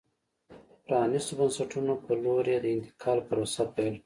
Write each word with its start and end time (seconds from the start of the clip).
پرانیستو 0.85 1.33
بنسټونو 1.39 1.93
په 2.05 2.13
لور 2.23 2.43
یې 2.51 2.59
د 2.61 2.67
انتقال 2.75 3.19
پروسه 3.29 3.63
پیل 3.75 3.93
کړه. 3.95 3.99